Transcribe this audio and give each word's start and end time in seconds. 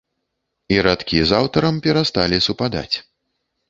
І 0.77 0.79
радкі 0.87 1.21
з 1.33 1.43
аўтарам 1.43 1.79
перасталі 1.87 2.45
супадаць. 2.51 2.95